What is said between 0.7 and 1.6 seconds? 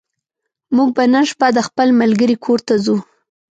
موږ به نن شپه د